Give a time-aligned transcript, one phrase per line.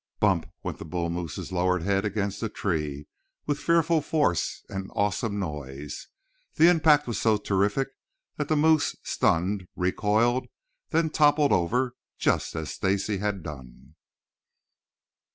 [0.19, 0.49] Bump!
[0.63, 3.05] went the bull moose's lowered head against the tree,
[3.45, 6.07] with fearful force and an awesome noise.
[6.55, 7.89] The impact was so terrific
[8.37, 10.47] that the moose, stunned, recoiled,
[10.89, 13.93] then toppled over just as Stacy had done.